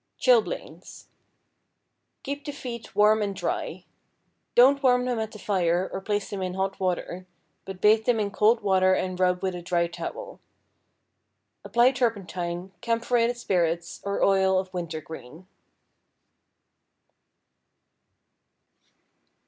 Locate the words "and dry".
3.21-3.85